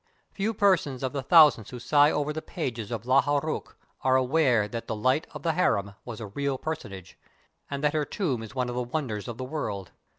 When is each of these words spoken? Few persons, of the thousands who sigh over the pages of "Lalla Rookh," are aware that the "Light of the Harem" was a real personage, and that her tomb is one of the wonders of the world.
Few 0.33 0.55
persons, 0.55 1.03
of 1.03 1.13
the 1.13 1.21
thousands 1.21 1.69
who 1.69 1.77
sigh 1.77 2.09
over 2.09 2.33
the 2.33 2.41
pages 2.41 2.89
of 2.89 3.05
"Lalla 3.05 3.39
Rookh," 3.43 3.77
are 4.03 4.15
aware 4.15 4.67
that 4.67 4.87
the 4.87 4.95
"Light 4.95 5.27
of 5.29 5.43
the 5.43 5.53
Harem" 5.53 5.93
was 6.05 6.19
a 6.19 6.25
real 6.25 6.57
personage, 6.57 7.19
and 7.69 7.83
that 7.83 7.93
her 7.93 8.03
tomb 8.03 8.41
is 8.41 8.55
one 8.55 8.67
of 8.67 8.73
the 8.73 8.81
wonders 8.81 9.27
of 9.27 9.37
the 9.37 9.43
world. 9.43 9.91